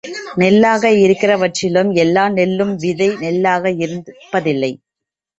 நெல்லாக 0.35 0.89
இருக்கிறவற்றிலும் 1.01 1.89
எல்லா 1.95 2.23
நெல்லும் 2.29 2.71
விதை 2.75 3.09
நெல்லாக 3.19 3.73
இருப்பதில்லை. 3.77 4.71